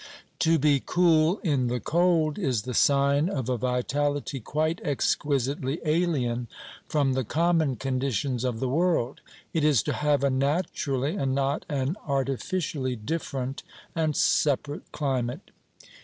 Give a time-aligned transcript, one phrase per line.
[0.39, 6.47] To be cool in the cold is the sign of a vitality quite exquisitely alien
[6.87, 9.21] from the common conditions of the world.
[9.53, 13.61] It is to have a naturally, and not an artificially, different
[13.95, 15.51] and separate climate.